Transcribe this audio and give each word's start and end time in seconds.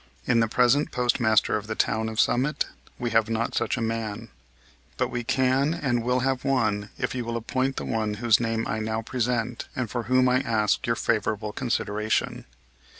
In 0.25 0.39
the 0.39 0.47
present 0.47 0.89
postmaster 0.89 1.57
of 1.57 1.67
the 1.67 1.75
town 1.75 2.09
of 2.09 2.19
Summit 2.19 2.65
we 2.97 3.11
have 3.11 3.29
not 3.29 3.53
such 3.53 3.77
a 3.77 3.81
man, 3.81 4.29
but 4.97 5.09
we 5.11 5.23
can 5.23 5.75
and 5.75 6.01
will 6.03 6.21
have 6.21 6.43
one 6.43 6.89
if 6.97 7.13
you 7.13 7.23
will 7.23 7.37
appoint 7.37 7.75
the 7.75 7.85
one 7.85 8.15
whose 8.15 8.39
name 8.39 8.65
I 8.67 8.79
now 8.79 9.03
present 9.03 9.67
and 9.75 9.91
for 9.91 10.05
whom 10.09 10.27
I 10.27 10.39
ask 10.39 10.87
your 10.87 10.95
favorable 10.95 11.51
consideration. 11.51 12.45